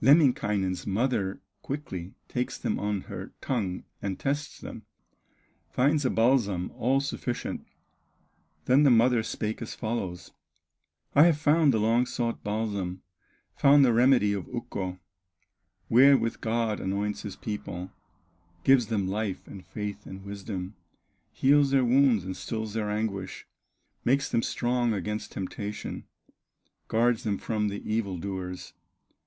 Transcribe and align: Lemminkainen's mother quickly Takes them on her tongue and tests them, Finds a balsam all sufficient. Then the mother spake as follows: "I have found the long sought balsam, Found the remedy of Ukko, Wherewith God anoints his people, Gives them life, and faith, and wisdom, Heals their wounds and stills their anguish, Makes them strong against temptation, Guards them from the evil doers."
Lemminkainen's 0.00 0.86
mother 0.86 1.42
quickly 1.60 2.14
Takes 2.26 2.56
them 2.56 2.78
on 2.80 3.02
her 3.02 3.34
tongue 3.42 3.84
and 4.00 4.18
tests 4.18 4.58
them, 4.58 4.86
Finds 5.68 6.06
a 6.06 6.10
balsam 6.10 6.70
all 6.70 7.02
sufficient. 7.02 7.66
Then 8.64 8.84
the 8.84 8.90
mother 8.90 9.22
spake 9.22 9.60
as 9.60 9.74
follows: 9.74 10.32
"I 11.14 11.24
have 11.24 11.36
found 11.36 11.70
the 11.74 11.78
long 11.78 12.06
sought 12.06 12.42
balsam, 12.42 13.02
Found 13.56 13.84
the 13.84 13.92
remedy 13.92 14.32
of 14.32 14.48
Ukko, 14.48 15.00
Wherewith 15.90 16.40
God 16.40 16.80
anoints 16.80 17.20
his 17.20 17.36
people, 17.36 17.92
Gives 18.62 18.86
them 18.86 19.06
life, 19.06 19.46
and 19.46 19.66
faith, 19.66 20.06
and 20.06 20.24
wisdom, 20.24 20.76
Heals 21.30 21.72
their 21.72 21.84
wounds 21.84 22.24
and 22.24 22.34
stills 22.34 22.72
their 22.72 22.88
anguish, 22.88 23.46
Makes 24.02 24.30
them 24.30 24.40
strong 24.40 24.94
against 24.94 25.32
temptation, 25.32 26.04
Guards 26.88 27.22
them 27.22 27.36
from 27.36 27.68
the 27.68 27.82
evil 27.84 28.16
doers." 28.16 28.72